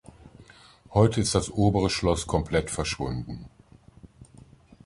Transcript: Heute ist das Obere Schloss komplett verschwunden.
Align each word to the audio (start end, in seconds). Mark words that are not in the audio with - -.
Heute 0.89 1.21
ist 1.21 1.35
das 1.35 1.51
Obere 1.51 1.91
Schloss 1.91 2.25
komplett 2.25 2.71
verschwunden. 2.71 3.51